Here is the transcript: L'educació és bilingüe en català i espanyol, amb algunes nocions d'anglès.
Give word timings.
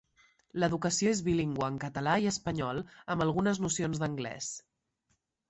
L'educació 0.61 1.11
és 1.17 1.21
bilingüe 1.27 1.67
en 1.73 1.77
català 1.83 2.15
i 2.23 2.31
espanyol, 2.33 2.81
amb 3.17 3.27
algunes 3.27 3.61
nocions 3.67 4.03
d'anglès. 4.05 4.51